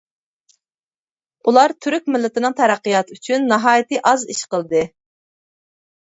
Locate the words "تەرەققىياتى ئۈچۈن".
2.61-3.45